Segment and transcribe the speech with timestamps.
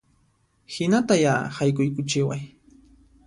[0.75, 2.41] Hinata ya, haykuykuchiway